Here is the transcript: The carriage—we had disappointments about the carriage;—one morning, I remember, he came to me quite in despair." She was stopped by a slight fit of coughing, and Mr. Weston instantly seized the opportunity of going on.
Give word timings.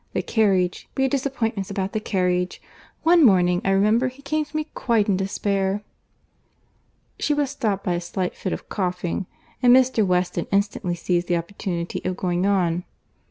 The 0.13 0.23
carriage—we 0.23 1.03
had 1.03 1.11
disappointments 1.11 1.69
about 1.69 1.93
the 1.93 1.99
carriage;—one 1.99 3.23
morning, 3.23 3.61
I 3.63 3.69
remember, 3.69 4.07
he 4.07 4.23
came 4.23 4.43
to 4.45 4.55
me 4.57 4.63
quite 4.73 5.07
in 5.07 5.15
despair." 5.15 5.83
She 7.19 7.35
was 7.35 7.51
stopped 7.51 7.83
by 7.83 7.93
a 7.93 8.01
slight 8.01 8.35
fit 8.35 8.51
of 8.51 8.67
coughing, 8.67 9.27
and 9.61 9.75
Mr. 9.75 10.03
Weston 10.03 10.47
instantly 10.51 10.95
seized 10.95 11.27
the 11.27 11.37
opportunity 11.37 12.01
of 12.03 12.17
going 12.17 12.47
on. 12.47 12.83